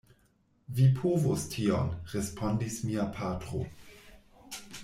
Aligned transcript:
Vi 0.77 0.87
povos 0.99 1.43
tion, 1.51 1.93
respondis 2.15 2.81
mia 2.89 3.09
patro. 3.21 3.63